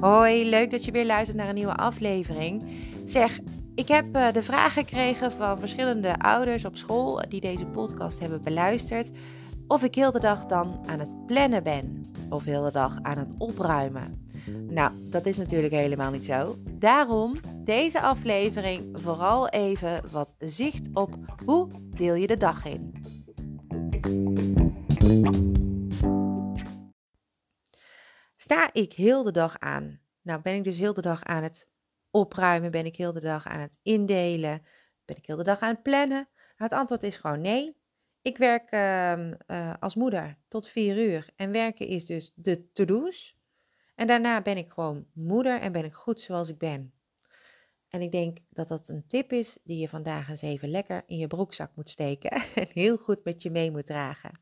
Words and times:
Hoi, 0.00 0.48
leuk 0.48 0.70
dat 0.70 0.84
je 0.84 0.90
weer 0.90 1.06
luistert 1.06 1.36
naar 1.36 1.48
een 1.48 1.54
nieuwe 1.54 1.74
aflevering. 1.74 2.64
Zeg, 3.04 3.38
ik 3.74 3.88
heb 3.88 4.16
uh, 4.16 4.32
de 4.32 4.42
vraag 4.42 4.72
gekregen 4.72 5.32
van 5.32 5.58
verschillende 5.58 6.18
ouders 6.18 6.64
op 6.64 6.76
school 6.76 7.22
die 7.28 7.40
deze 7.40 7.66
podcast 7.66 8.20
hebben 8.20 8.42
beluisterd. 8.42 9.10
Of 9.66 9.82
ik 9.82 9.94
heel 9.94 10.10
de 10.10 10.20
dag 10.20 10.46
dan 10.46 10.80
aan 10.86 10.98
het 10.98 11.26
plannen 11.26 11.62
ben. 11.62 12.12
Of 12.30 12.44
heel 12.44 12.62
de 12.62 12.70
dag 12.70 12.98
aan 13.02 13.18
het 13.18 13.34
opruimen. 13.38 14.26
Nou, 14.68 14.92
dat 15.10 15.26
is 15.26 15.38
natuurlijk 15.38 15.72
helemaal 15.72 16.10
niet 16.10 16.24
zo. 16.24 16.56
Daarom 16.70 17.40
deze 17.64 18.00
aflevering 18.00 18.84
vooral 18.92 19.48
even 19.48 20.02
wat 20.12 20.34
zicht 20.38 20.88
op 20.92 21.10
hoe 21.44 21.68
deel 21.96 22.14
je 22.14 22.26
de 22.26 22.36
dag 22.36 22.64
in. 22.64 22.92
Sta 28.48 28.70
ik 28.72 28.92
heel 28.92 29.22
de 29.22 29.30
dag 29.30 29.58
aan? 29.58 30.00
Nou, 30.22 30.40
ben 30.42 30.54
ik 30.54 30.64
dus 30.64 30.78
heel 30.78 30.94
de 30.94 31.00
dag 31.00 31.24
aan 31.24 31.42
het 31.42 31.68
opruimen? 32.10 32.70
Ben 32.70 32.86
ik 32.86 32.96
heel 32.96 33.12
de 33.12 33.20
dag 33.20 33.46
aan 33.46 33.60
het 33.60 33.78
indelen? 33.82 34.62
Ben 35.04 35.16
ik 35.16 35.26
heel 35.26 35.36
de 35.36 35.42
dag 35.42 35.60
aan 35.60 35.74
het 35.74 35.82
plannen? 35.82 36.28
het 36.56 36.72
antwoord 36.72 37.02
is 37.02 37.16
gewoon 37.16 37.40
nee. 37.40 37.76
Ik 38.22 38.38
werk 38.38 38.72
uh, 38.72 39.30
uh, 39.46 39.74
als 39.80 39.94
moeder 39.94 40.38
tot 40.48 40.68
vier 40.68 41.10
uur 41.10 41.28
en 41.36 41.52
werken 41.52 41.86
is 41.86 42.06
dus 42.06 42.32
de 42.34 42.72
to-do's. 42.72 43.36
En 43.94 44.06
daarna 44.06 44.42
ben 44.42 44.56
ik 44.56 44.72
gewoon 44.72 45.06
moeder 45.12 45.60
en 45.60 45.72
ben 45.72 45.84
ik 45.84 45.94
goed 45.94 46.20
zoals 46.20 46.48
ik 46.48 46.58
ben. 46.58 46.92
En 47.88 48.02
ik 48.02 48.12
denk 48.12 48.38
dat 48.50 48.68
dat 48.68 48.88
een 48.88 49.06
tip 49.06 49.32
is 49.32 49.58
die 49.64 49.78
je 49.78 49.88
vandaag 49.88 50.28
eens 50.28 50.42
even 50.42 50.70
lekker 50.70 51.02
in 51.06 51.18
je 51.18 51.26
broekzak 51.26 51.70
moet 51.74 51.90
steken 51.90 52.30
en 52.54 52.68
heel 52.72 52.96
goed 52.96 53.24
met 53.24 53.42
je 53.42 53.50
mee 53.50 53.70
moet 53.70 53.86
dragen. 53.86 54.40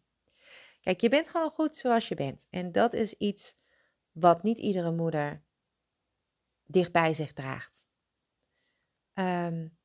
Kijk, 0.81 1.01
je 1.01 1.09
bent 1.09 1.29
gewoon 1.29 1.51
goed 1.51 1.77
zoals 1.77 2.09
je 2.09 2.15
bent. 2.15 2.47
En 2.51 2.73
dat 2.73 2.93
is 2.93 3.15
iets 3.15 3.57
wat 4.19 4.43
niet 4.43 4.59
iedere 4.59 4.91
moeder 4.91 5.43
dicht 6.65 6.93
bij 6.93 7.15
zich 7.15 7.33
draagt. 7.33 7.87
Um, 9.15 9.77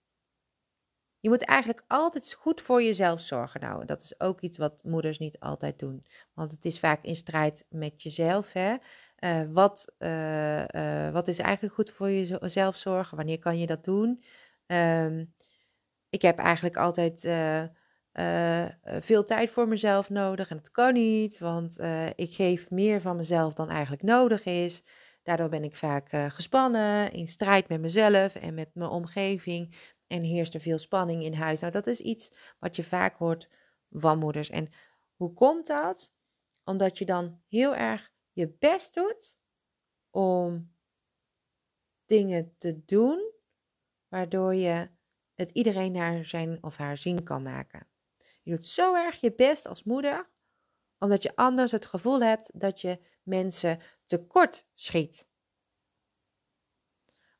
je 1.19 1.29
moet 1.29 1.45
eigenlijk 1.45 1.83
altijd 1.87 2.33
goed 2.33 2.61
voor 2.61 2.83
jezelf 2.83 3.21
zorgen. 3.21 3.61
Nou, 3.61 3.85
dat 3.85 4.01
is 4.01 4.19
ook 4.19 4.41
iets 4.41 4.57
wat 4.57 4.83
moeders 4.83 5.19
niet 5.19 5.39
altijd 5.39 5.79
doen. 5.79 6.05
Want 6.33 6.51
het 6.51 6.65
is 6.65 6.79
vaak 6.79 7.03
in 7.03 7.15
strijd 7.15 7.65
met 7.69 8.03
jezelf. 8.03 8.53
Hè? 8.53 8.75
Uh, 9.19 9.53
wat, 9.53 9.95
uh, 9.99 10.67
uh, 10.67 11.11
wat 11.11 11.27
is 11.27 11.39
eigenlijk 11.39 11.73
goed 11.73 11.91
voor 11.91 12.11
jezelf 12.11 12.75
zorgen? 12.75 13.17
Wanneer 13.17 13.39
kan 13.39 13.59
je 13.59 13.65
dat 13.65 13.83
doen? 13.83 14.23
Um, 14.65 15.33
ik 16.09 16.21
heb 16.21 16.37
eigenlijk 16.37 16.77
altijd 16.77 17.23
veel 19.01 19.23
tijd 19.23 19.51
voor 19.51 19.67
mezelf 19.67 20.09
nodig. 20.09 20.49
En 20.49 20.57
dat 20.57 20.71
kan 20.71 20.93
niet, 20.93 21.39
want 21.39 21.79
ik 22.15 22.33
geef 22.33 22.69
meer 22.69 23.01
van 23.01 23.15
mezelf 23.15 23.53
dan 23.53 23.69
eigenlijk 23.69 24.03
nodig 24.03 24.45
is. 24.45 24.83
Daardoor 25.23 25.49
ben 25.49 25.63
ik 25.63 25.75
vaak 25.75 26.09
gespannen, 26.09 27.11
in 27.11 27.27
strijd 27.27 27.67
met 27.67 27.81
mezelf 27.81 28.35
en 28.35 28.53
met 28.53 28.69
mijn 28.73 28.89
omgeving 28.89 29.75
en 30.07 30.23
heerst 30.23 30.53
er 30.53 30.61
veel 30.61 30.77
spanning 30.77 31.23
in 31.23 31.33
huis. 31.33 31.59
Nou, 31.59 31.71
dat 31.71 31.87
is 31.87 31.99
iets 31.99 32.33
wat 32.59 32.75
je 32.75 32.83
vaak 32.83 33.17
hoort 33.17 33.49
van 33.89 34.19
moeders. 34.19 34.49
En 34.49 34.69
hoe 35.15 35.33
komt 35.33 35.67
dat? 35.67 36.13
Omdat 36.63 36.97
je 36.97 37.05
dan 37.05 37.41
heel 37.47 37.75
erg 37.75 38.11
je 38.31 38.55
best 38.59 38.93
doet 38.93 39.39
om 40.09 40.73
dingen 42.05 42.55
te 42.57 42.85
doen 42.85 43.31
waardoor 44.07 44.55
je 44.55 44.89
het 45.35 45.49
iedereen 45.49 45.91
naar 45.91 46.25
zijn 46.25 46.63
of 46.63 46.77
haar 46.77 46.97
zin 46.97 47.23
kan 47.23 47.43
maken. 47.43 47.87
Je 48.41 48.51
doet 48.51 48.67
zo 48.67 48.95
erg 48.95 49.19
je 49.19 49.33
best 49.33 49.65
als 49.65 49.83
moeder, 49.83 50.29
omdat 50.97 51.23
je 51.23 51.35
anders 51.35 51.71
het 51.71 51.85
gevoel 51.85 52.21
hebt 52.21 52.59
dat 52.59 52.81
je 52.81 52.99
mensen 53.23 53.81
tekort 54.05 54.67
schiet. 54.73 55.27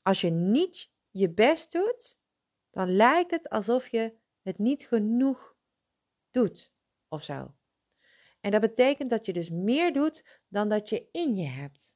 Als 0.02 0.22
je 0.22 0.30
niet 0.30 0.92
je 1.10 1.30
best 1.30 1.72
doet, 1.72 2.20
dan 2.70 2.96
lijkt 2.96 3.32
het 3.32 3.50
alsof 3.50 3.88
je 3.88 4.18
het 4.42 4.58
niet 4.58 4.88
genoeg 4.88 5.56
doet 6.32 6.74
of 7.08 7.24
zo. 7.24 7.56
En 8.40 8.52
dat 8.52 8.62
betekent 8.62 9.10
dat 9.10 9.26
je 9.26 9.34
dus 9.34 9.50
meer 9.50 9.94
doet 9.94 10.42
dan 10.48 10.70
dat 10.70 10.90
je 10.90 11.08
in 11.12 11.36
je 11.36 11.48
hebt. 11.48 11.94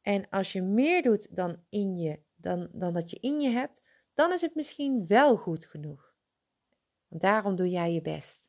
En 0.00 0.28
als 0.28 0.52
je 0.52 0.62
meer 0.62 1.02
doet 1.02 1.36
dan, 1.36 1.64
in 1.68 1.98
je, 1.98 2.22
dan, 2.34 2.68
dan 2.72 2.92
dat 2.92 3.10
je 3.10 3.18
in 3.20 3.40
je 3.40 3.48
hebt, 3.48 3.82
dan 4.14 4.32
is 4.32 4.40
het 4.40 4.54
misschien 4.54 5.06
wel 5.06 5.36
goed 5.36 5.66
genoeg. 5.66 6.11
Want 7.12 7.24
daarom 7.24 7.56
doe 7.56 7.68
jij 7.68 7.92
je 7.92 8.02
best. 8.02 8.46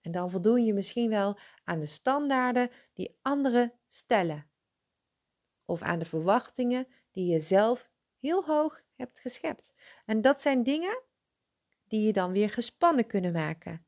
En 0.00 0.12
dan 0.12 0.30
voldoen 0.30 0.64
je 0.64 0.72
misschien 0.72 1.10
wel 1.10 1.38
aan 1.64 1.78
de 1.78 1.86
standaarden 1.86 2.70
die 2.92 3.18
anderen 3.22 3.72
stellen. 3.88 4.50
Of 5.64 5.82
aan 5.82 5.98
de 5.98 6.04
verwachtingen 6.04 6.86
die 7.10 7.32
je 7.32 7.40
zelf 7.40 7.90
heel 8.18 8.44
hoog 8.44 8.82
hebt 8.94 9.20
geschept. 9.20 9.74
En 10.04 10.20
dat 10.20 10.40
zijn 10.40 10.62
dingen 10.62 11.02
die 11.86 12.06
je 12.06 12.12
dan 12.12 12.32
weer 12.32 12.50
gespannen 12.50 13.06
kunnen 13.06 13.32
maken. 13.32 13.86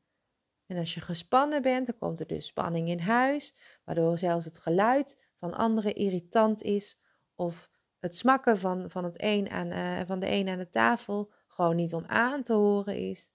En 0.65 0.77
als 0.77 0.93
je 0.93 1.01
gespannen 1.01 1.61
bent, 1.61 1.85
dan 1.85 1.97
komt 1.97 2.19
er 2.19 2.27
dus 2.27 2.45
spanning 2.45 2.89
in 2.89 2.99
huis, 2.99 3.55
waardoor 3.83 4.17
zelfs 4.17 4.45
het 4.45 4.57
geluid 4.57 5.31
van 5.35 5.53
anderen 5.53 5.95
irritant 5.95 6.61
is 6.61 6.99
of 7.35 7.69
het 7.99 8.15
smakken 8.15 8.57
van, 8.57 8.89
van, 8.89 9.03
het 9.03 9.21
een 9.21 9.49
aan, 9.49 9.71
uh, 9.71 10.01
van 10.05 10.19
de 10.19 10.31
een 10.31 10.49
aan 10.49 10.57
de 10.57 10.69
tafel 10.69 11.31
gewoon 11.47 11.75
niet 11.75 11.93
om 11.93 12.05
aan 12.05 12.43
te 12.43 12.53
horen 12.53 12.97
is. 12.97 13.30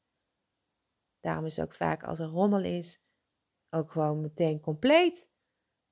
Daarom 1.27 1.45
is 1.45 1.57
het 1.57 1.67
ook 1.67 1.75
vaak 1.75 2.03
als 2.03 2.19
er 2.19 2.27
rommel 2.27 2.65
is, 2.65 3.01
ook 3.71 3.91
gewoon 3.91 4.21
meteen 4.21 4.61
compleet 4.61 5.29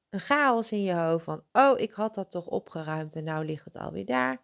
een 0.08 0.20
chaos 0.20 0.72
in 0.72 0.82
je 0.82 0.94
hoofd 0.94 1.24
van, 1.24 1.44
oh, 1.52 1.78
ik 1.78 1.92
had 1.92 2.14
dat 2.14 2.30
toch 2.30 2.46
opgeruimd 2.46 3.14
en 3.14 3.24
nou 3.24 3.44
ligt 3.44 3.64
het 3.64 3.76
alweer 3.76 4.06
daar 4.06 4.42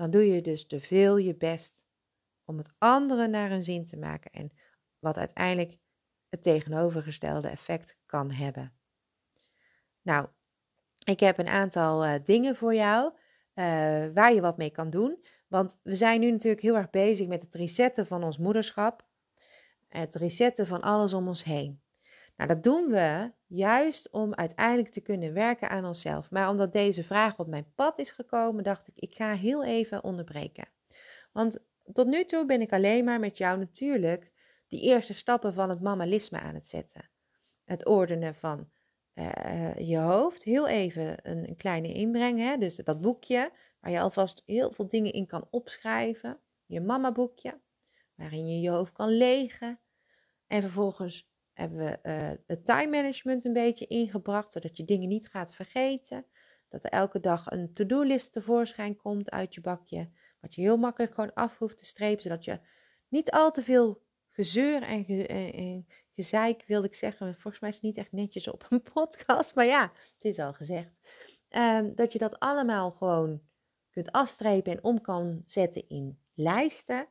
dan 0.00 0.10
doe 0.10 0.26
je 0.26 0.42
dus 0.42 0.66
te 0.66 0.80
veel 0.80 1.16
je 1.16 1.34
best 1.34 1.84
om 2.44 2.58
het 2.58 2.72
andere 2.78 3.28
naar 3.28 3.50
een 3.50 3.62
zin 3.62 3.86
te 3.86 3.96
maken 3.96 4.30
en 4.30 4.52
wat 4.98 5.16
uiteindelijk 5.16 5.78
het 6.28 6.42
tegenovergestelde 6.42 7.48
effect 7.48 7.96
kan 8.06 8.30
hebben. 8.30 8.72
Nou, 10.02 10.28
ik 11.04 11.20
heb 11.20 11.38
een 11.38 11.48
aantal 11.48 12.06
uh, 12.06 12.14
dingen 12.24 12.56
voor 12.56 12.74
jou 12.74 13.12
uh, 13.12 13.14
waar 14.14 14.34
je 14.34 14.40
wat 14.40 14.56
mee 14.56 14.70
kan 14.70 14.90
doen. 14.90 15.24
Want 15.48 15.80
we 15.82 15.94
zijn 15.94 16.20
nu 16.20 16.30
natuurlijk 16.30 16.62
heel 16.62 16.76
erg 16.76 16.90
bezig 16.90 17.26
met 17.26 17.42
het 17.42 17.54
resetten 17.54 18.06
van 18.06 18.24
ons 18.24 18.38
moederschap. 18.38 19.08
Het 19.90 20.14
resetten 20.14 20.66
van 20.66 20.80
alles 20.80 21.12
om 21.12 21.28
ons 21.28 21.44
heen. 21.44 21.80
Nou, 22.36 22.48
dat 22.48 22.62
doen 22.62 22.86
we 22.86 23.30
juist 23.46 24.10
om 24.10 24.34
uiteindelijk 24.34 24.88
te 24.88 25.00
kunnen 25.00 25.32
werken 25.32 25.70
aan 25.70 25.84
onszelf. 25.84 26.30
Maar 26.30 26.48
omdat 26.48 26.72
deze 26.72 27.04
vraag 27.04 27.38
op 27.38 27.46
mijn 27.46 27.72
pad 27.74 27.98
is 27.98 28.10
gekomen, 28.10 28.64
dacht 28.64 28.88
ik, 28.88 28.94
ik 28.96 29.14
ga 29.14 29.34
heel 29.34 29.64
even 29.64 30.04
onderbreken. 30.04 30.68
Want 31.32 31.58
tot 31.92 32.06
nu 32.06 32.24
toe 32.24 32.46
ben 32.46 32.60
ik 32.60 32.72
alleen 32.72 33.04
maar 33.04 33.20
met 33.20 33.38
jou 33.38 33.58
natuurlijk 33.58 34.30
die 34.68 34.80
eerste 34.80 35.14
stappen 35.14 35.54
van 35.54 35.68
het 35.68 35.80
mammalisme 35.80 36.40
aan 36.40 36.54
het 36.54 36.68
zetten. 36.68 37.08
Het 37.64 37.86
ordenen 37.86 38.34
van 38.34 38.68
uh, 39.14 39.78
je 39.78 39.98
hoofd, 39.98 40.42
heel 40.42 40.68
even 40.68 41.16
een, 41.22 41.48
een 41.48 41.56
kleine 41.56 41.92
inbreng, 41.92 42.38
hè? 42.38 42.56
dus 42.56 42.76
dat 42.76 43.00
boekje 43.00 43.50
waar 43.80 43.92
je 43.92 44.00
alvast 44.00 44.42
heel 44.46 44.72
veel 44.72 44.88
dingen 44.88 45.12
in 45.12 45.26
kan 45.26 45.46
opschrijven. 45.50 46.38
Je 46.66 46.80
mama 46.80 47.12
boekje, 47.12 47.58
waarin 48.20 48.48
je 48.48 48.60
je 48.60 48.70
hoofd 48.70 48.92
kan 48.92 49.08
legen. 49.08 49.80
En 50.46 50.62
vervolgens 50.62 51.28
hebben 51.52 51.78
we 51.78 51.98
uh, 52.02 52.38
het 52.46 52.64
time 52.64 52.90
management 52.90 53.44
een 53.44 53.52
beetje 53.52 53.86
ingebracht, 53.86 54.52
zodat 54.52 54.76
je 54.76 54.84
dingen 54.84 55.08
niet 55.08 55.28
gaat 55.28 55.54
vergeten. 55.54 56.24
Dat 56.68 56.84
er 56.84 56.90
elke 56.90 57.20
dag 57.20 57.50
een 57.50 57.72
to-do-list 57.72 58.32
tevoorschijn 58.32 58.96
komt 58.96 59.30
uit 59.30 59.54
je 59.54 59.60
bakje, 59.60 60.10
wat 60.40 60.54
je 60.54 60.60
heel 60.60 60.76
makkelijk 60.76 61.14
gewoon 61.14 61.34
af 61.34 61.58
hoeft 61.58 61.78
te 61.78 61.84
strepen, 61.84 62.22
zodat 62.22 62.44
je 62.44 62.60
niet 63.08 63.30
al 63.30 63.50
te 63.50 63.62
veel 63.62 64.02
gezeur 64.28 64.82
en, 64.82 65.04
ge, 65.04 65.26
en, 65.26 65.86
gezeik, 66.14 66.64
wilde 66.66 66.86
ik 66.86 66.94
zeggen. 66.94 67.34
Volgens 67.34 67.60
mij 67.60 67.70
is 67.70 67.76
het 67.76 67.84
niet 67.84 67.98
echt 67.98 68.12
netjes 68.12 68.48
op 68.48 68.66
een 68.68 68.82
podcast, 68.94 69.54
maar 69.54 69.66
ja, 69.66 69.82
het 70.14 70.24
is 70.24 70.38
al 70.38 70.52
gezegd. 70.52 70.90
Um, 71.50 71.94
dat 71.94 72.12
je 72.12 72.18
dat 72.18 72.38
allemaal 72.38 72.90
gewoon 72.90 73.42
kunt 73.90 74.12
afstrepen 74.12 74.72
en 74.72 74.84
om 74.84 75.00
kan 75.00 75.42
zetten 75.46 75.88
in 75.88 76.18
lijsten. 76.34 77.08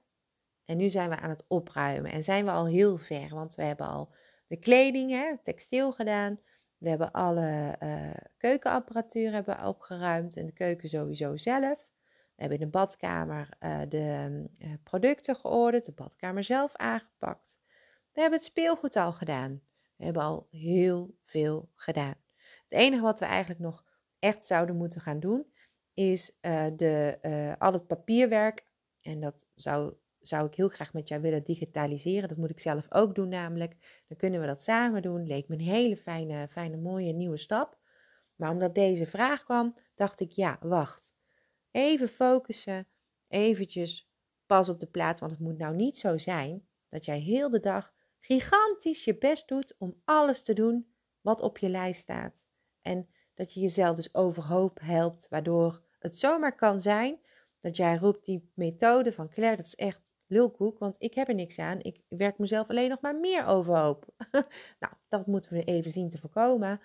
En 0.69 0.77
nu 0.77 0.89
zijn 0.89 1.09
we 1.09 1.15
aan 1.15 1.29
het 1.29 1.45
opruimen 1.47 2.11
en 2.11 2.23
zijn 2.23 2.45
we 2.45 2.51
al 2.51 2.67
heel 2.67 2.97
ver, 2.97 3.29
want 3.29 3.55
we 3.55 3.63
hebben 3.63 3.87
al 3.87 4.13
de 4.47 4.57
kleding, 4.57 5.11
hè, 5.11 5.37
textiel 5.43 5.91
gedaan. 5.91 6.39
We 6.77 6.89
hebben 6.89 7.11
alle 7.11 7.75
uh, 7.83 8.11
keukenapparatuur 8.37 9.31
hebben 9.31 9.65
opgeruimd 9.65 10.37
en 10.37 10.45
de 10.45 10.51
keuken 10.51 10.89
sowieso 10.89 11.37
zelf. 11.37 11.87
We 12.35 12.41
hebben 12.41 12.59
in 12.59 12.65
de 12.65 12.71
badkamer 12.71 13.49
uh, 13.59 13.81
de 13.87 14.43
uh, 14.59 14.73
producten 14.83 15.35
georderd, 15.35 15.85
de 15.85 15.91
badkamer 15.91 16.43
zelf 16.43 16.75
aangepakt. 16.75 17.59
We 18.13 18.21
hebben 18.21 18.39
het 18.39 18.47
speelgoed 18.47 18.95
al 18.95 19.11
gedaan. 19.11 19.61
We 19.95 20.03
hebben 20.03 20.23
al 20.23 20.47
heel 20.51 21.15
veel 21.25 21.69
gedaan. 21.75 22.15
Het 22.63 22.79
enige 22.79 23.03
wat 23.03 23.19
we 23.19 23.25
eigenlijk 23.25 23.59
nog 23.61 23.83
echt 24.19 24.45
zouden 24.45 24.75
moeten 24.75 25.01
gaan 25.01 25.19
doen, 25.19 25.53
is 25.93 26.37
de, 26.75 27.55
al 27.59 27.73
het 27.73 27.87
papierwerk. 27.87 28.65
En 29.01 29.19
dat 29.19 29.47
zou 29.55 29.93
zou 30.21 30.45
ik 30.45 30.55
heel 30.55 30.69
graag 30.69 30.93
met 30.93 31.07
jou 31.07 31.21
willen 31.21 31.43
digitaliseren. 31.43 32.29
Dat 32.29 32.37
moet 32.37 32.49
ik 32.49 32.59
zelf 32.59 32.85
ook 32.89 33.15
doen 33.15 33.29
namelijk. 33.29 34.03
Dan 34.07 34.17
kunnen 34.17 34.39
we 34.39 34.47
dat 34.47 34.63
samen 34.63 35.01
doen. 35.01 35.27
Leek 35.27 35.47
me 35.47 35.55
een 35.55 35.61
hele 35.61 35.97
fijne, 35.97 36.47
fijne 36.47 36.77
mooie 36.77 37.13
nieuwe 37.13 37.37
stap. 37.37 37.77
Maar 38.35 38.51
omdat 38.51 38.75
deze 38.75 39.05
vraag 39.05 39.43
kwam, 39.43 39.77
dacht 39.95 40.19
ik, 40.19 40.31
ja, 40.31 40.57
wacht. 40.61 41.13
Even 41.71 42.09
focussen, 42.09 42.87
eventjes 43.27 44.09
pas 44.45 44.69
op 44.69 44.79
de 44.79 44.87
plaats, 44.87 45.19
want 45.19 45.31
het 45.31 45.41
moet 45.41 45.57
nou 45.57 45.75
niet 45.75 45.97
zo 45.97 46.17
zijn 46.17 46.67
dat 46.89 47.05
jij 47.05 47.19
heel 47.19 47.49
de 47.49 47.59
dag 47.59 47.93
gigantisch 48.19 49.03
je 49.03 49.17
best 49.17 49.47
doet 49.47 49.75
om 49.77 50.01
alles 50.05 50.43
te 50.43 50.53
doen 50.53 50.93
wat 51.21 51.41
op 51.41 51.57
je 51.57 51.69
lijst 51.69 52.01
staat. 52.01 52.45
En 52.81 53.09
dat 53.33 53.53
je 53.53 53.59
jezelf 53.59 53.95
dus 53.95 54.13
overhoop 54.13 54.79
helpt, 54.81 55.27
waardoor 55.29 55.81
het 55.99 56.17
zomaar 56.17 56.55
kan 56.55 56.79
zijn 56.79 57.19
dat 57.59 57.77
jij 57.77 57.97
roept 57.97 58.25
die 58.25 58.51
methode 58.53 59.13
van 59.13 59.29
Claire, 59.29 59.57
dat 59.57 59.65
is 59.65 59.75
echt 59.75 60.08
lulkoek, 60.29 60.79
want 60.79 60.95
ik 60.99 61.13
heb 61.13 61.27
er 61.27 61.35
niks 61.35 61.59
aan. 61.59 61.79
Ik 61.81 62.01
werk 62.07 62.37
mezelf 62.37 62.69
alleen 62.69 62.89
nog 62.89 63.01
maar 63.01 63.15
meer 63.15 63.45
overhoop. 63.45 64.05
nou, 64.79 64.93
dat 65.07 65.25
moeten 65.25 65.53
we 65.53 65.63
even 65.63 65.91
zien 65.91 66.09
te 66.09 66.17
voorkomen. 66.17 66.81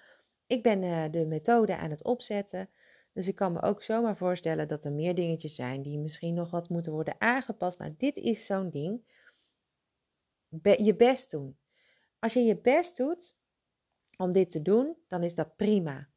Ik 0.46 0.62
ben 0.62 0.82
uh, 0.82 1.04
de 1.10 1.26
methode 1.26 1.76
aan 1.76 1.90
het 1.90 2.04
opzetten. 2.04 2.68
Dus 3.12 3.28
ik 3.28 3.34
kan 3.34 3.52
me 3.52 3.62
ook 3.62 3.82
zomaar 3.82 4.16
voorstellen 4.16 4.68
dat 4.68 4.84
er 4.84 4.92
meer 4.92 5.14
dingetjes 5.14 5.54
zijn 5.54 5.82
die 5.82 5.98
misschien 5.98 6.34
nog 6.34 6.50
wat 6.50 6.68
moeten 6.68 6.92
worden 6.92 7.14
aangepast. 7.18 7.78
Nou, 7.78 7.94
dit 7.98 8.16
is 8.16 8.46
zo'n 8.46 8.70
ding. 8.70 9.02
je 10.76 10.94
best 10.96 11.30
doen. 11.30 11.58
Als 12.18 12.32
je 12.32 12.40
je 12.40 12.56
best 12.56 12.96
doet 12.96 13.36
om 14.16 14.32
dit 14.32 14.50
te 14.50 14.62
doen, 14.62 14.96
dan 15.08 15.22
is 15.22 15.34
dat 15.34 15.56
prima. 15.56 16.08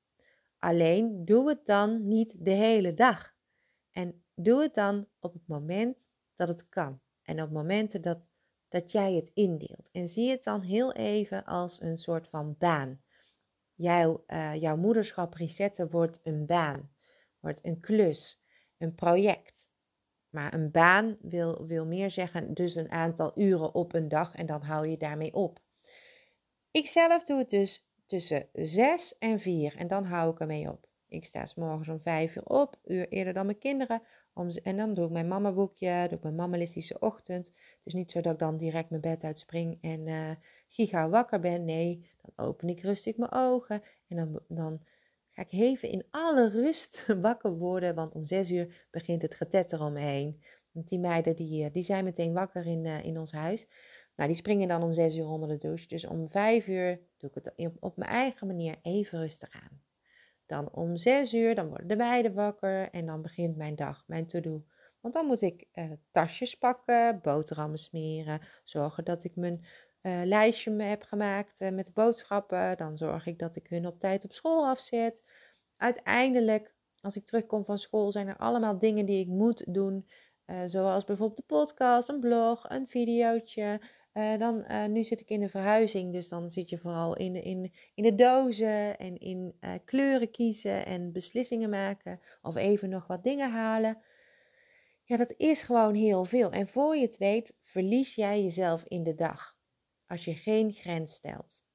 Alleen 0.59 1.25
doe 1.25 1.50
het 1.50 1.65
dan 1.65 2.07
niet 2.07 2.33
de 2.45 2.51
hele 2.51 2.94
dag. 2.94 3.35
En 3.91 4.23
doe 4.33 4.62
het 4.62 4.73
dan 4.73 5.07
op 5.19 5.33
het 5.33 5.47
moment 5.47 6.09
dat 6.35 6.47
het 6.47 6.69
kan. 6.69 7.01
En 7.27 7.41
op 7.41 7.51
momenten 7.51 8.01
dat, 8.01 8.18
dat 8.69 8.91
jij 8.91 9.13
het 9.13 9.31
indeelt. 9.33 9.89
En 9.91 10.07
zie 10.07 10.29
het 10.29 10.44
dan 10.44 10.62
heel 10.62 10.94
even 10.94 11.45
als 11.45 11.81
een 11.81 11.97
soort 11.97 12.27
van 12.27 12.56
baan. 12.57 13.01
Jouw, 13.74 14.24
uh, 14.27 14.56
jouw 14.56 14.75
moederschap 14.75 15.33
resetten 15.33 15.89
wordt 15.89 16.19
een 16.24 16.45
baan, 16.45 16.91
wordt 17.39 17.65
een 17.65 17.79
klus, 17.79 18.41
een 18.77 18.95
project. 18.95 19.68
Maar 20.29 20.53
een 20.53 20.71
baan 20.71 21.18
wil, 21.21 21.65
wil 21.65 21.85
meer 21.85 22.12
zeggen, 22.12 22.53
dus 22.53 22.75
een 22.75 22.91
aantal 22.91 23.31
uren 23.35 23.73
op 23.73 23.94
een 23.94 24.07
dag 24.07 24.35
en 24.35 24.45
dan 24.45 24.62
hou 24.62 24.88
je 24.88 24.97
daarmee 24.97 25.33
op. 25.33 25.59
Ik 26.71 26.88
zelf 26.88 27.23
doe 27.23 27.38
het 27.38 27.50
dus 27.50 27.88
tussen 28.06 28.50
6 28.53 29.18
en 29.18 29.39
4 29.39 29.75
en 29.77 29.88
dan 29.88 30.06
hou 30.06 30.31
ik 30.31 30.39
ermee 30.39 30.69
op. 30.69 30.88
Ik 31.07 31.25
sta 31.25 31.45
s 31.45 31.56
morgens 31.56 31.89
om 31.89 32.00
5 32.01 32.35
uur 32.35 32.45
op, 32.45 32.80
uur 32.85 33.07
eerder 33.07 33.33
dan 33.33 33.45
mijn 33.45 33.57
kinderen. 33.57 34.01
Om, 34.37 34.49
en 34.49 34.77
dan 34.77 34.93
doe 34.93 35.05
ik 35.05 35.11
mijn 35.11 35.27
mama 35.27 35.51
boekje, 35.51 36.05
doe 36.07 36.17
ik 36.17 36.23
mijn 36.23 36.35
mammalistische 36.35 36.99
ochtend. 36.99 37.47
Het 37.47 37.81
is 37.83 37.93
niet 37.93 38.11
zo 38.11 38.21
dat 38.21 38.33
ik 38.33 38.39
dan 38.39 38.57
direct 38.57 38.89
mijn 38.89 39.01
bed 39.01 39.23
uitspring 39.23 39.77
en 39.81 40.07
uh, 40.07 40.31
giga 40.67 41.09
wakker 41.09 41.39
ben. 41.39 41.65
Nee, 41.65 42.09
dan 42.21 42.45
open 42.45 42.69
ik 42.69 42.81
rustig 42.81 43.17
mijn 43.17 43.31
ogen 43.31 43.83
en 44.07 44.15
dan, 44.15 44.39
dan 44.47 44.79
ga 45.31 45.41
ik 45.41 45.51
even 45.51 45.89
in 45.89 46.05
alle 46.09 46.49
rust 46.49 47.05
wakker 47.21 47.57
worden. 47.57 47.95
Want 47.95 48.15
om 48.15 48.25
6 48.25 48.51
uur 48.51 48.87
begint 48.91 49.21
het 49.21 49.35
getetter 49.35 49.81
om 49.81 49.93
me 49.93 49.99
heen. 49.99 50.41
Want 50.71 50.87
die 50.89 50.99
meiden 50.99 51.35
die, 51.35 51.63
eh, 51.63 51.73
die 51.73 51.83
zijn 51.83 52.03
meteen 52.03 52.33
wakker 52.33 52.65
in, 52.65 52.85
uh, 52.85 53.03
in 53.03 53.19
ons 53.19 53.31
huis. 53.31 53.67
Nou, 54.15 54.29
die 54.29 54.37
springen 54.37 54.67
dan 54.67 54.83
om 54.83 54.93
6 54.93 55.15
uur 55.15 55.27
onder 55.27 55.49
de 55.49 55.57
douche. 55.57 55.87
Dus 55.87 56.05
om 56.05 56.29
5 56.29 56.67
uur 56.67 56.99
doe 57.17 57.29
ik 57.29 57.43
het 57.43 57.71
op 57.79 57.97
mijn 57.97 58.11
eigen 58.11 58.47
manier 58.47 58.79
even 58.81 59.19
rustig 59.19 59.49
aan. 59.51 59.81
Dan 60.47 60.69
om 60.71 60.97
zes 60.97 61.33
uur, 61.33 61.55
dan 61.55 61.67
worden 61.67 61.88
de 61.88 61.95
meiden 61.95 62.33
wakker 62.33 62.89
en 62.89 63.05
dan 63.05 63.21
begint 63.21 63.57
mijn 63.57 63.75
dag, 63.75 64.03
mijn 64.07 64.27
to-do. 64.27 64.63
Want 65.01 65.13
dan 65.13 65.25
moet 65.25 65.41
ik 65.41 65.67
uh, 65.73 65.91
tasjes 66.11 66.57
pakken, 66.57 67.19
boterhammen 67.21 67.79
smeren, 67.79 68.41
zorgen 68.63 69.05
dat 69.05 69.23
ik 69.23 69.35
mijn 69.35 69.65
uh, 70.01 70.21
lijstje 70.23 70.71
me 70.71 70.83
heb 70.83 71.03
gemaakt 71.03 71.61
uh, 71.61 71.69
met 71.69 71.94
boodschappen. 71.94 72.77
Dan 72.77 72.97
zorg 72.97 73.25
ik 73.25 73.39
dat 73.39 73.55
ik 73.55 73.67
hun 73.67 73.88
op 73.88 73.99
tijd 73.99 74.23
op 74.23 74.33
school 74.33 74.67
afzet. 74.67 75.23
Uiteindelijk, 75.77 76.73
als 77.01 77.15
ik 77.15 77.25
terugkom 77.25 77.65
van 77.65 77.77
school, 77.77 78.11
zijn 78.11 78.27
er 78.27 78.38
allemaal 78.38 78.79
dingen 78.79 79.05
die 79.05 79.19
ik 79.19 79.27
moet 79.27 79.73
doen. 79.73 80.07
zoals 80.65 81.03
bijvoorbeeld 81.03 81.38
de 81.38 81.55
podcast, 81.55 82.09
een 82.09 82.19
blog, 82.19 82.69
een 82.69 82.88
videootje, 82.88 83.81
uh, 84.17 84.37
dan, 84.37 84.65
uh, 84.67 84.85
nu 84.85 85.03
zit 85.03 85.19
ik 85.19 85.29
in 85.29 85.39
de 85.39 85.49
verhuizing, 85.49 86.11
dus 86.11 86.29
dan 86.29 86.51
zit 86.51 86.69
je 86.69 86.77
vooral 86.77 87.15
in 87.15 87.43
in, 87.43 87.73
in 87.93 88.03
de 88.03 88.15
dozen 88.15 88.97
en 88.97 89.17
in 89.17 89.57
uh, 89.61 89.73
kleuren 89.85 90.31
kiezen 90.31 90.85
en 90.85 91.11
beslissingen 91.11 91.69
maken 91.69 92.21
of 92.41 92.55
even 92.55 92.89
nog 92.89 93.07
wat 93.07 93.23
dingen 93.23 93.51
halen. 93.51 94.01
Ja, 95.03 95.17
dat 95.17 95.33
is 95.37 95.61
gewoon 95.61 95.95
heel 95.95 96.25
veel. 96.25 96.51
En 96.51 96.67
voor 96.67 96.95
je 96.95 97.01
het 97.01 97.17
weet, 97.17 97.53
verlies 97.63 98.15
jij 98.15 98.43
jezelf 98.43 98.83
in 98.83 99.03
de 99.03 99.15
dag 99.15 99.57
als 100.07 100.25
je 100.25 100.35
geen 100.35 100.73
grens 100.73 101.13
stelt. 101.13 101.65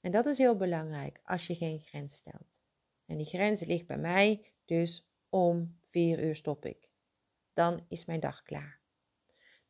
En 0.00 0.10
dat 0.10 0.26
is 0.26 0.38
heel 0.38 0.56
belangrijk 0.56 1.20
als 1.24 1.46
je 1.46 1.54
geen 1.54 1.80
grens 1.80 2.14
stelt. 2.14 2.56
En 3.06 3.16
die 3.16 3.26
grens 3.26 3.64
ligt 3.64 3.86
bij 3.86 3.98
mij, 3.98 4.52
dus 4.64 5.08
om 5.28 5.78
vier 5.90 6.24
uur 6.24 6.36
stop 6.36 6.64
ik. 6.64 6.88
Dan 7.54 7.84
is 7.88 8.04
mijn 8.04 8.20
dag 8.20 8.42
klaar. 8.42 8.80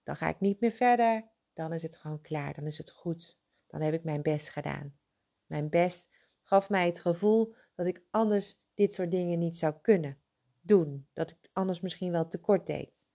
Dan 0.05 0.17
ga 0.17 0.29
ik 0.29 0.41
niet 0.41 0.61
meer 0.61 0.73
verder 0.73 1.29
dan 1.61 1.73
is 1.73 1.83
het 1.83 1.97
gewoon 1.97 2.21
klaar, 2.21 2.55
dan 2.55 2.67
is 2.67 2.79
het 2.79 2.91
goed. 2.91 3.39
Dan 3.67 3.81
heb 3.81 3.95
ik 3.95 4.05
mijn 4.05 4.23
best 4.23 4.49
gedaan. 4.49 4.99
Mijn 5.47 5.69
best 5.69 6.09
gaf 6.43 6.69
mij 6.69 6.87
het 6.87 6.99
gevoel 6.99 7.55
dat 7.75 7.87
ik 7.87 8.03
anders 8.11 8.59
dit 8.75 8.93
soort 8.93 9.11
dingen 9.11 9.39
niet 9.39 9.57
zou 9.57 9.75
kunnen 9.83 10.19
doen, 10.61 11.09
dat 11.13 11.31
ik 11.31 11.51
anders 11.53 11.81
misschien 11.81 12.13
wel 12.13 12.29
tekort 12.29 12.67
deed. 12.67 13.09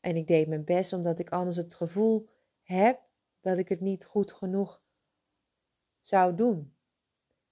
En 0.00 0.16
ik 0.16 0.26
deed 0.26 0.48
mijn 0.48 0.64
best 0.64 0.92
omdat 0.92 1.18
ik 1.18 1.30
anders 1.30 1.56
het 1.56 1.74
gevoel 1.74 2.28
heb 2.62 3.00
dat 3.40 3.58
ik 3.58 3.68
het 3.68 3.80
niet 3.80 4.04
goed 4.04 4.32
genoeg 4.32 4.82
zou 6.00 6.34
doen. 6.34 6.76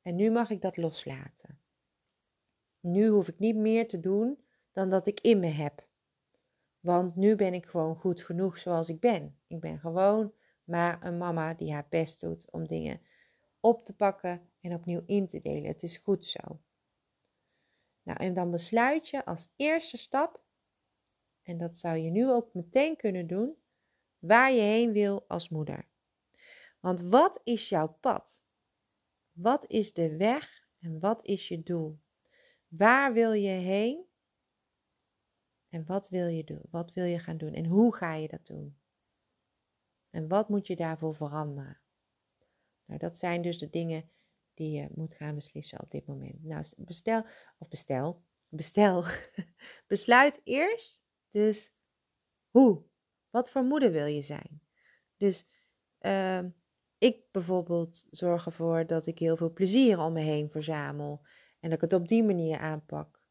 En 0.03 0.15
nu 0.15 0.31
mag 0.31 0.51
ik 0.51 0.61
dat 0.61 0.77
loslaten. 0.77 1.61
Nu 2.81 3.09
hoef 3.09 3.29
ik 3.29 3.39
niet 3.39 3.57
meer 3.57 3.89
te 3.89 4.01
doen 4.01 4.45
dan 4.73 4.91
dat 4.91 5.07
ik 5.07 5.21
in 5.21 5.41
me 5.41 5.47
heb. 5.47 5.87
Want 6.85 7.17
nu 7.17 7.35
ben 7.35 7.55
ik 7.55 7.67
gewoon 7.67 7.97
goed 7.97 8.23
genoeg 8.23 8.59
zoals 8.59 8.89
ik 8.89 9.01
ben. 9.01 9.39
Ik 9.47 9.61
ben 9.61 9.79
gewoon 9.79 10.33
maar 10.65 11.05
een 11.05 11.19
mama 11.19 11.55
die 11.55 11.73
haar 11.73 11.87
best 11.89 12.21
doet 12.21 12.51
om 12.51 12.67
dingen 12.67 13.01
op 13.61 13.85
te 13.85 13.95
pakken 13.95 14.49
en 14.61 14.75
opnieuw 14.75 15.03
in 15.07 15.27
te 15.27 15.41
delen. 15.41 15.65
Het 15.65 15.83
is 15.83 15.97
goed 15.97 16.27
zo. 16.27 16.61
Nou, 18.03 18.19
en 18.19 18.35
dan 18.35 18.51
besluit 18.51 19.09
je 19.09 19.25
als 19.25 19.49
eerste 19.57 19.97
stap, 19.97 20.43
en 21.43 21.59
dat 21.59 21.77
zou 21.77 21.97
je 21.97 22.11
nu 22.11 22.31
ook 22.31 22.55
meteen 22.55 22.97
kunnen 22.97 23.27
doen, 23.27 23.57
waar 24.19 24.53
je 24.53 24.61
heen 24.61 24.93
wil 24.93 25.25
als 25.29 25.49
moeder. 25.49 25.89
Want 26.81 27.01
wat 27.01 27.41
is 27.44 27.69
jouw 27.69 27.97
pad? 28.01 28.43
Wat 29.32 29.70
is 29.70 29.93
de 29.93 30.17
weg 30.17 30.67
en 30.79 31.01
wat 31.01 31.25
is 31.25 31.49
je 31.49 31.63
doel? 31.63 31.99
Waar 32.69 33.13
wil 33.13 33.32
je 33.32 33.49
heen 33.49 34.05
en 35.75 35.85
wat 35.87 36.09
wil 36.09 36.27
je 36.27 36.45
doen? 36.45 36.63
Wat 36.71 36.93
wil 36.93 37.05
je 37.05 37.19
gaan 37.19 37.37
doen? 37.37 37.55
En 37.55 37.67
hoe 37.67 37.95
ga 37.95 38.15
je 38.15 38.29
dat 38.29 38.47
doen? 38.47 38.79
En 40.11 40.29
wat 40.29 40.49
moet 40.49 40.67
je 40.67 40.77
daarvoor 40.77 41.15
veranderen? 41.15 41.81
Nou, 42.85 42.99
dat 42.99 43.19
zijn 43.19 43.43
dus 43.43 43.59
de 43.59 43.71
dingen 43.71 44.11
die 44.55 44.71
je 44.71 44.89
moet 44.95 45.15
gaan 45.15 45.35
beslissen 45.35 45.81
op 45.81 45.91
dit 45.91 46.07
moment. 46.07 46.45
Nou, 46.45 46.65
bestel, 46.77 47.27
of 47.59 47.69
bestel, 47.69 48.23
bestel, 48.49 49.05
besluit 49.87 50.41
eerst 50.45 51.01
dus 51.31 51.75
hoe. 52.51 52.83
Wat 53.31 53.51
voor 53.51 53.65
moeder 53.65 53.91
wil 53.91 54.07
je 54.07 54.23
zijn? 54.23 54.63
Dus 55.17 55.49
uh, 56.01 56.43
ik 56.99 57.23
bijvoorbeeld 57.31 58.07
zorg 58.11 58.47
ervoor 58.47 58.87
dat 58.87 59.07
ik 59.07 59.19
heel 59.19 59.37
veel 59.37 59.53
plezier 59.53 59.99
om 59.99 60.13
me 60.13 60.21
heen 60.21 60.51
verzamel. 60.51 61.27
En 61.61 61.71
dat 61.71 61.83
ik 61.83 61.91
het 61.91 62.01
op 62.01 62.09
die 62.09 62.25
manier 62.25 62.59
aanpak. 62.59 63.23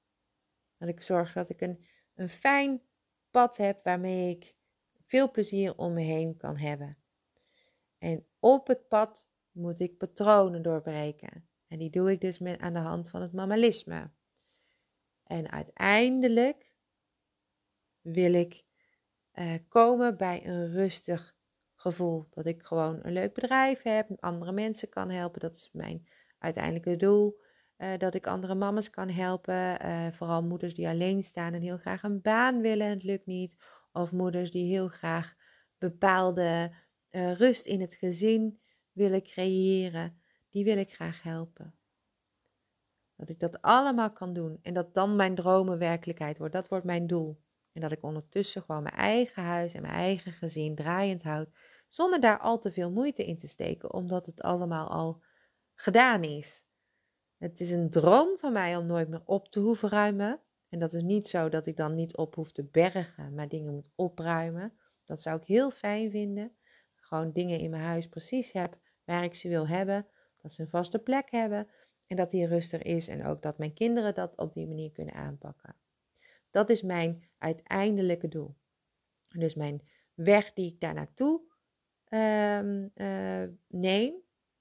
Dat 0.78 0.90
ik 0.90 1.02
zorg 1.02 1.34
dat 1.34 1.50
ik 1.50 1.62
een 1.62 1.86
een 2.16 2.30
fijn 2.30 2.82
pad 3.32 3.58
heb 3.58 3.84
waarmee 3.84 4.30
ik 4.30 4.56
veel 5.06 5.32
plezier 5.32 5.78
om 5.78 5.94
me 5.94 6.02
heen 6.02 6.38
kan 6.38 6.58
hebben. 6.58 6.98
En 7.98 8.26
op 8.40 8.68
het 8.68 8.88
pad 8.88 9.28
moet 9.52 9.80
ik 9.80 9.98
patronen 9.98 10.62
doorbreken. 10.62 11.48
En 11.68 11.78
die 11.78 11.90
doe 11.90 12.12
ik 12.12 12.22
dus 12.22 12.40
met, 12.40 12.60
aan 12.60 12.74
de 12.74 12.80
hand 12.80 13.10
van 13.10 13.22
het 13.22 13.34
mammalisme. 13.34 14.10
En 15.24 15.52
uiteindelijk 15.52 16.72
wil 18.02 18.34
ik 18.34 18.64
uh, 19.34 19.54
komen 19.68 20.18
bij 20.18 20.46
een 20.46 20.72
rustig 20.72 21.36
gevoel. 21.76 22.28
Dat 22.30 22.46
ik 22.46 22.64
gewoon 22.64 23.00
een 23.02 23.14
leuk 23.14 23.34
bedrijf 23.34 23.82
heb, 23.82 24.10
andere 24.20 24.52
mensen 24.52 24.90
kan 24.90 25.10
helpen. 25.10 25.40
Dat 25.40 25.56
is 25.56 25.70
mijn 25.74 26.08
uiteindelijke 26.38 26.96
doel. 26.96 27.42
Uh, 27.84 27.98
dat 27.98 28.14
ik 28.14 28.28
andere 28.28 28.56
mama's 28.56 28.90
kan 28.90 29.10
helpen. 29.10 29.86
Uh, 29.86 30.08
vooral 30.12 30.44
moeders 30.44 30.76
die 30.76 30.88
alleen 30.88 31.24
staan 31.24 31.54
en 31.54 31.62
heel 31.62 31.78
graag 31.78 32.04
een 32.04 32.22
baan 32.22 32.62
willen 32.62 32.86
en 32.86 32.94
het 32.94 33.04
lukt 33.04 33.26
niet. 33.26 33.56
Of 33.92 34.12
moeders 34.12 34.52
die 34.52 34.72
heel 34.72 34.88
graag 34.88 35.36
bepaalde 35.78 36.76
uh, 37.12 37.36
rust 37.36 37.66
in 37.66 37.82
het 37.82 37.96
gezin 37.96 38.60
willen 38.92 39.24
creëren. 39.24 40.22
Die 40.50 40.64
wil 40.64 40.78
ik 40.78 40.94
graag 40.94 41.24
helpen. 41.24 41.76
Dat 43.16 43.30
ik 43.30 43.40
dat 43.40 43.62
allemaal 43.62 44.12
kan 44.12 44.34
doen 44.34 44.60
en 44.62 44.74
dat 44.74 44.94
dan 44.94 45.16
mijn 45.16 45.36
dromen 45.36 45.78
werkelijkheid 45.78 46.38
wordt. 46.38 46.54
Dat 46.54 46.68
wordt 46.68 46.86
mijn 46.86 47.08
doel. 47.08 47.42
En 47.72 47.82
dat 47.82 47.92
ik 47.92 48.04
ondertussen 48.04 48.62
gewoon 48.62 48.84
mijn 48.84 48.96
eigen 48.96 49.44
huis 49.44 49.74
en 49.74 49.82
mijn 49.82 49.94
eigen 49.94 50.32
gezin 50.32 50.76
draaiend 50.76 51.24
houd. 51.24 51.50
Zonder 51.88 52.20
daar 52.20 52.40
al 52.40 52.60
te 52.60 52.72
veel 52.72 52.92
moeite 52.92 53.26
in 53.26 53.38
te 53.38 53.48
steken, 53.48 53.94
omdat 53.94 54.26
het 54.26 54.42
allemaal 54.42 54.90
al 54.90 55.22
gedaan 55.76 56.24
is. 56.24 56.66
Het 57.44 57.60
is 57.60 57.72
een 57.72 57.90
droom 57.90 58.38
van 58.38 58.54
mij 58.54 58.78
om 58.78 58.86
nooit 58.86 59.10
meer 59.10 59.22
op 59.26 59.48
te 59.48 59.60
hoeven 59.60 59.90
ruimen. 59.90 60.40
En 60.70 60.80
dat 60.80 60.94
is 60.94 61.02
niet 61.02 61.28
zo 61.28 61.50
dat 61.50 61.66
ik 61.66 61.76
dan 61.76 61.96
niet 61.96 62.18
op 62.18 62.36
hoef 62.36 62.52
te 62.52 62.64
bergen, 62.64 63.34
maar 63.34 63.48
dingen 63.48 63.74
moet 63.74 63.90
opruimen. 63.96 64.74
Dat 65.06 65.22
zou 65.22 65.40
ik 65.40 65.48
heel 65.48 65.72
fijn 65.72 66.12
vinden. 66.12 66.56
Gewoon 66.96 67.32
dingen 67.32 67.60
in 67.60 67.70
mijn 67.70 67.84
huis 67.84 68.08
precies 68.08 68.52
heb 68.52 68.78
waar 69.04 69.24
ik 69.24 69.36
ze 69.36 69.50
wil 69.50 69.68
hebben. 69.68 70.08
Dat 70.42 70.54
ze 70.54 70.62
een 70.62 70.70
vaste 70.70 71.00
plek 71.00 71.32
hebben 71.32 71.68
en 72.08 72.16
dat 72.16 72.32
die 72.32 72.48
rustig 72.48 72.82
is. 72.82 73.08
En 73.08 73.26
ook 73.26 73.42
dat 73.42 73.58
mijn 73.58 73.74
kinderen 73.74 74.14
dat 74.14 74.38
op 74.38 74.54
die 74.54 74.68
manier 74.68 74.92
kunnen 74.92 75.14
aanpakken. 75.14 75.76
Dat 76.52 76.70
is 76.70 76.82
mijn 76.82 77.30
uiteindelijke 77.38 78.28
doel. 78.28 78.56
Dus 79.28 79.56
mijn 79.56 79.90
weg 80.14 80.54
die 80.54 80.72
ik 80.72 80.80
daar 80.80 80.94
naartoe 80.94 81.42
um, 82.10 82.92
neem, 83.68 84.14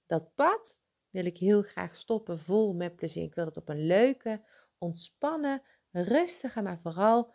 dat 0.07 0.35
pad, 0.35 0.82
wil 1.13 1.25
ik 1.25 1.39
heel 1.39 1.63
graag 1.63 1.97
stoppen 1.97 2.39
vol 2.39 2.75
met 2.75 2.97
plezier. 2.97 3.25
Ik 3.25 3.35
wil 3.35 3.45
het 3.45 3.57
op 3.57 3.69
een 3.69 3.87
leuke, 3.87 4.45
ontspannen, 4.79 5.63
rustige, 5.91 6.63
maar 6.63 6.81
vooral 6.81 7.33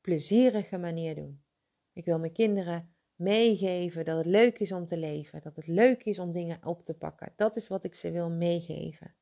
plezierige 0.00 0.78
manier 0.78 1.14
doen. 1.14 1.44
Ik 1.92 2.04
wil 2.04 2.18
mijn 2.18 2.32
kinderen 2.32 2.94
meegeven 3.14 4.04
dat 4.04 4.16
het 4.16 4.26
leuk 4.26 4.58
is 4.58 4.72
om 4.72 4.86
te 4.86 4.96
leven, 4.96 5.40
dat 5.42 5.56
het 5.56 5.66
leuk 5.66 6.04
is 6.04 6.18
om 6.18 6.32
dingen 6.32 6.66
op 6.66 6.84
te 6.84 6.94
pakken. 6.94 7.32
Dat 7.36 7.56
is 7.56 7.68
wat 7.68 7.84
ik 7.84 7.94
ze 7.94 8.10
wil 8.10 8.30
meegeven. 8.30 9.14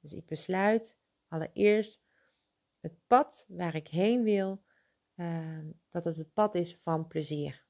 Dus 0.00 0.12
ik 0.12 0.26
besluit 0.26 0.96
allereerst 1.28 2.02
het 2.80 3.06
pad 3.06 3.44
waar 3.48 3.74
ik 3.74 3.88
heen 3.88 4.22
wil, 4.22 4.62
uh, 5.16 5.58
dat 5.90 6.04
het 6.04 6.16
het 6.16 6.32
pad 6.32 6.54
is 6.54 6.76
van 6.76 7.06
plezier. 7.06 7.66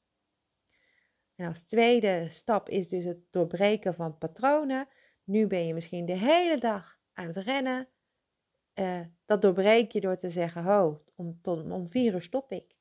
En 1.35 1.49
als 1.49 1.63
tweede 1.63 2.27
stap 2.29 2.69
is 2.69 2.89
dus 2.89 3.05
het 3.05 3.19
doorbreken 3.31 3.95
van 3.95 4.19
patronen. 4.19 4.89
Nu 5.29 5.47
ben 5.47 5.67
je 5.67 5.75
misschien 5.75 6.07
de 6.07 6.17
hele 6.17 6.59
dag 6.59 7.01
aan 7.13 7.27
het 7.27 7.37
rennen. 7.37 7.89
Uh, 8.75 9.01
dat 9.25 9.43
doorbreek 9.43 9.93
je 9.93 10.01
door 10.01 10.17
te 10.17 10.31
zeggen: 10.31 10.63
Ho, 10.65 11.05
om, 11.15 11.41
om 11.45 11.91
vier 11.91 12.15
uur 12.15 12.23
stop 12.23 12.53
ik. 12.53 12.77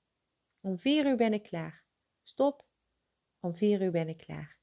Om 0.61 0.77
vier 0.77 1.05
uur 1.05 1.15
ben 1.15 1.33
ik 1.33 1.43
klaar. 1.43 1.83
Stop. 2.23 2.65
Om 3.39 3.55
vier 3.55 3.81
uur 3.81 3.91
ben 3.91 4.07
ik 4.07 4.17
klaar. 4.17 4.57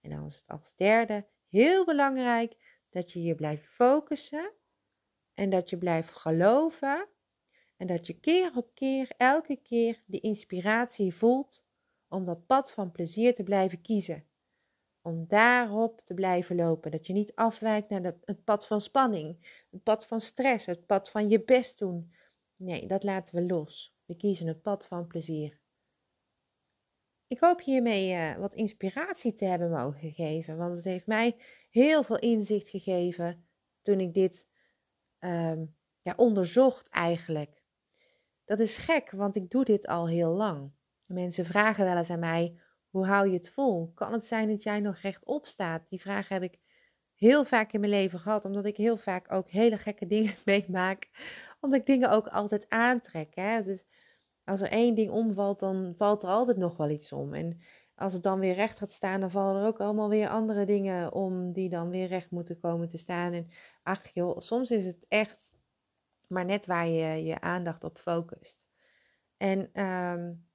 En 0.00 0.10
dan 0.10 0.26
is 0.26 0.36
het 0.36 0.46
als 0.46 0.76
derde 0.76 1.26
heel 1.48 1.84
belangrijk 1.84 2.80
dat 2.90 3.12
je 3.12 3.22
je 3.22 3.34
blijft 3.34 3.66
focussen 3.66 4.52
en 5.34 5.50
dat 5.50 5.70
je 5.70 5.78
blijft 5.78 6.16
geloven 6.16 7.08
en 7.76 7.86
dat 7.86 8.06
je 8.06 8.20
keer 8.20 8.56
op 8.56 8.74
keer, 8.74 9.10
elke 9.16 9.56
keer 9.56 10.02
de 10.06 10.20
inspiratie 10.20 11.14
voelt 11.14 11.66
om 12.08 12.24
dat 12.24 12.46
pad 12.46 12.70
van 12.70 12.92
plezier 12.92 13.34
te 13.34 13.42
blijven 13.42 13.80
kiezen. 13.80 14.26
Om 15.02 15.24
daarop 15.28 16.00
te 16.00 16.14
blijven 16.14 16.56
lopen. 16.56 16.90
Dat 16.90 17.06
je 17.06 17.12
niet 17.12 17.34
afwijkt 17.34 17.88
naar 17.88 18.14
het 18.24 18.44
pad 18.44 18.66
van 18.66 18.80
spanning, 18.80 19.62
het 19.70 19.82
pad 19.82 20.06
van 20.06 20.20
stress, 20.20 20.66
het 20.66 20.86
pad 20.86 21.10
van 21.10 21.28
je 21.28 21.44
best 21.44 21.78
doen. 21.78 22.12
Nee, 22.56 22.86
dat 22.86 23.02
laten 23.02 23.34
we 23.34 23.46
los. 23.46 23.96
We 24.04 24.16
kiezen 24.16 24.46
het 24.46 24.62
pad 24.62 24.86
van 24.86 25.06
plezier. 25.06 25.60
Ik 27.26 27.40
hoop 27.40 27.60
hiermee 27.60 28.14
uh, 28.14 28.36
wat 28.36 28.54
inspiratie 28.54 29.32
te 29.32 29.44
hebben 29.44 29.70
mogen 29.70 30.12
geven, 30.12 30.56
want 30.56 30.76
het 30.76 30.84
heeft 30.84 31.06
mij 31.06 31.36
heel 31.70 32.02
veel 32.02 32.18
inzicht 32.18 32.68
gegeven 32.68 33.46
toen 33.82 34.00
ik 34.00 34.14
dit 34.14 34.46
um, 35.18 35.76
ja, 36.02 36.12
onderzocht 36.16 36.88
eigenlijk. 36.88 37.62
Dat 38.44 38.58
is 38.58 38.76
gek, 38.76 39.10
want 39.10 39.36
ik 39.36 39.50
doe 39.50 39.64
dit 39.64 39.86
al 39.86 40.08
heel 40.08 40.30
lang. 40.30 40.70
Mensen 41.04 41.44
vragen 41.44 41.84
wel 41.84 41.96
eens 41.96 42.10
aan 42.10 42.18
mij: 42.18 42.60
hoe 42.92 43.06
hou 43.06 43.28
je 43.28 43.36
het 43.36 43.50
vol? 43.50 43.92
Kan 43.94 44.12
het 44.12 44.26
zijn 44.26 44.48
dat 44.48 44.62
jij 44.62 44.80
nog 44.80 44.96
rechtop 44.96 45.46
staat? 45.46 45.88
Die 45.88 46.00
vraag 46.00 46.28
heb 46.28 46.42
ik 46.42 46.58
heel 47.14 47.44
vaak 47.44 47.72
in 47.72 47.80
mijn 47.80 47.92
leven 47.92 48.18
gehad, 48.18 48.44
omdat 48.44 48.64
ik 48.64 48.76
heel 48.76 48.96
vaak 48.96 49.32
ook 49.32 49.48
hele 49.48 49.78
gekke 49.78 50.06
dingen 50.14 50.34
meemaak. 50.44 51.08
Omdat 51.60 51.80
ik 51.80 51.86
dingen 51.86 52.10
ook 52.10 52.26
altijd 52.26 52.68
aantrek. 52.68 53.34
Hè? 53.34 53.62
Dus 53.62 53.84
als 54.44 54.60
er 54.60 54.70
één 54.70 54.94
ding 54.94 55.10
omvalt, 55.10 55.58
dan 55.58 55.94
valt 55.96 56.22
er 56.22 56.28
altijd 56.28 56.56
nog 56.56 56.76
wel 56.76 56.90
iets 56.90 57.12
om. 57.12 57.34
En 57.34 57.60
als 57.94 58.12
het 58.12 58.22
dan 58.22 58.38
weer 58.38 58.54
recht 58.54 58.78
gaat 58.78 58.92
staan, 58.92 59.20
dan 59.20 59.30
vallen 59.30 59.62
er 59.62 59.66
ook 59.66 59.80
allemaal 59.80 60.08
weer 60.08 60.28
andere 60.28 60.64
dingen 60.64 61.12
om 61.12 61.52
die 61.52 61.68
dan 61.68 61.90
weer 61.90 62.06
recht 62.06 62.30
moeten 62.30 62.60
komen 62.60 62.88
te 62.88 62.98
staan. 62.98 63.32
En 63.32 63.50
ach 63.82 64.06
joh, 64.14 64.38
soms 64.38 64.70
is 64.70 64.86
het 64.86 65.06
echt 65.08 65.54
maar 66.26 66.44
net 66.44 66.66
waar 66.66 66.86
je 66.86 67.24
je 67.24 67.40
aandacht 67.40 67.84
op 67.84 67.98
focust. 67.98 68.64
En 69.36 69.82
um, 69.84 70.46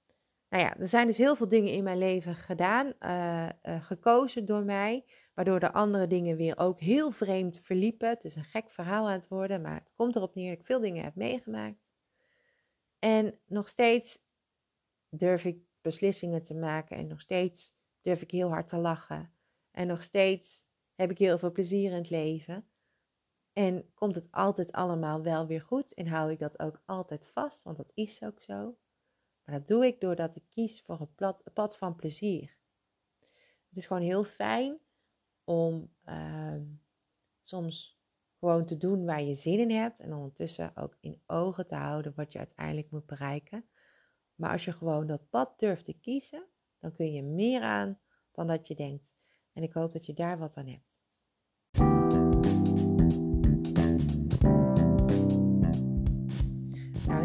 nou 0.50 0.64
ja, 0.64 0.78
er 0.78 0.88
zijn 0.88 1.08
dus 1.08 1.18
heel 1.18 1.36
veel 1.36 1.48
dingen 1.48 1.74
in 1.74 1.84
mijn 1.84 1.98
leven 1.98 2.36
gedaan, 2.36 2.94
uh, 3.00 3.50
uh, 3.64 3.86
gekozen 3.86 4.46
door 4.46 4.64
mij, 4.64 5.06
waardoor 5.34 5.60
de 5.60 5.72
andere 5.72 6.08
dingen 6.08 6.38
weer 6.38 6.58
ook 6.58 6.80
heel 6.80 7.12
vreemd 7.12 7.60
verliepen. 7.60 8.10
Het 8.10 8.24
is 8.24 8.36
een 8.36 8.44
gek 8.44 8.72
verhaal 8.72 9.08
aan 9.08 9.14
het 9.14 9.28
worden, 9.28 9.62
maar 9.62 9.76
het 9.76 9.94
komt 9.96 10.16
erop 10.16 10.36
neer 10.36 10.50
dat 10.50 10.60
ik 10.60 10.66
veel 10.66 10.80
dingen 10.80 11.04
heb 11.04 11.16
meegemaakt. 11.16 11.86
En 13.00 13.40
nog 13.46 13.70
steeds 13.70 14.20
durf 15.10 15.46
ik 15.46 15.58
beslissingen 15.82 16.44
te 16.44 16.54
maken 16.54 16.98
en 16.98 17.08
nog 17.08 17.22
steeds 17.22 17.74
durf 18.02 18.22
ik 18.22 18.32
heel 18.32 18.50
hard 18.50 18.68
te 18.68 18.78
lachen. 18.78 19.32
En 19.72 19.88
nog 19.88 20.04
steeds 20.04 20.64
heb 20.96 21.12
ik 21.12 21.18
heel 21.18 21.38
veel 21.38 21.52
plezier 21.52 21.90
in 21.92 21.98
het 21.98 22.10
leven. 22.10 22.68
En 23.54 23.94
komt 23.94 24.16
het 24.16 24.32
altijd 24.32 24.72
allemaal 24.72 25.22
wel 25.22 25.48
weer 25.48 25.62
goed 25.62 25.94
en 25.94 26.08
hou 26.08 26.32
ik 26.32 26.40
dat 26.40 26.60
ook 26.60 26.82
altijd 26.86 27.28
vast, 27.28 27.64
want 27.64 27.78
dat 27.78 27.92
is 27.94 28.24
ook 28.24 28.42
zo. 28.42 28.78
Maar 29.48 29.58
dat 29.58 29.68
doe 29.68 29.86
ik 29.86 30.02
doordat 30.02 30.36
ik 30.36 30.44
kies 30.50 30.82
voor 30.82 31.02
een 31.02 31.16
pad, 31.16 31.44
pad 31.54 31.78
van 31.78 31.96
plezier. 31.96 32.58
Het 33.70 33.78
is 33.78 33.86
gewoon 33.86 34.02
heel 34.04 34.24
fijn 34.24 34.80
om 35.44 35.94
uh, 36.06 36.62
soms 37.44 38.02
gewoon 38.40 38.66
te 38.66 38.78
doen 38.78 39.06
waar 39.06 39.22
je 39.22 39.36
zin 39.36 39.60
in 39.60 39.72
hebt 39.72 40.00
en 40.00 40.14
ondertussen 40.14 40.76
ook 40.76 40.98
in 41.00 41.22
ogen 41.26 41.68
te 41.68 41.76
houden 41.76 42.14
wat 42.16 42.32
je 42.32 42.38
uiteindelijk 42.38 42.92
moet 42.92 43.06
bereiken. 43.06 43.70
Maar 44.36 44.52
als 44.52 44.66
je 44.66 44.72
gewoon 44.72 45.08
dat 45.08 45.30
pad 45.30 45.60
durft 45.60 45.86
te 45.86 46.00
kiezen, 46.00 46.48
dan 46.80 46.92
kun 46.92 47.14
je 47.14 47.24
meer 47.24 47.62
aan 47.62 48.00
dan 48.32 48.48
dat 48.48 48.68
je 48.68 48.76
denkt. 48.76 49.06
En 49.54 49.64
ik 49.64 49.74
hoop 49.74 49.94
dat 49.94 50.06
je 50.06 50.14
daar 50.14 50.38
wat 50.38 50.58
aan 50.58 50.68
hebt. 50.68 50.97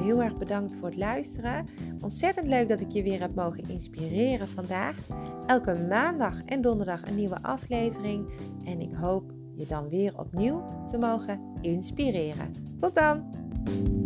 Heel 0.02 0.22
erg 0.22 0.38
bedankt 0.38 0.74
voor 0.74 0.88
het 0.88 0.96
luisteren. 0.96 1.66
Ontzettend 2.00 2.46
leuk 2.46 2.68
dat 2.68 2.80
ik 2.80 2.90
je 2.90 3.02
weer 3.02 3.20
heb 3.20 3.34
mogen 3.34 3.68
inspireren 3.68 4.48
vandaag. 4.48 4.96
Elke 5.46 5.74
maandag 5.74 6.44
en 6.44 6.60
donderdag 6.62 7.06
een 7.06 7.16
nieuwe 7.16 7.42
aflevering. 7.42 8.28
En 8.64 8.80
ik 8.80 8.92
hoop 8.94 9.32
je 9.56 9.66
dan 9.66 9.88
weer 9.88 10.18
opnieuw 10.18 10.84
te 10.86 10.98
mogen 10.98 11.40
inspireren. 11.60 12.52
Tot 12.76 12.94
dan! 12.94 14.01